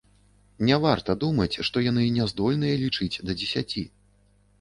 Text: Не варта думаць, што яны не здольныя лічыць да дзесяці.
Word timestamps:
Не 0.67 0.77
варта 0.85 1.15
думаць, 1.23 1.59
што 1.69 1.83
яны 1.87 2.05
не 2.15 2.25
здольныя 2.31 2.79
лічыць 2.85 3.21
да 3.29 3.37
дзесяці. 3.43 3.85